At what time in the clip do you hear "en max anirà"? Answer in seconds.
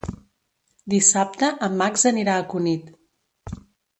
1.69-2.39